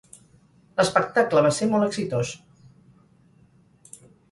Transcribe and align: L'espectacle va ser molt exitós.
L'espectacle 0.79 1.43
va 1.49 1.51
ser 1.59 1.67
molt 1.75 1.87
exitós. 1.89 2.33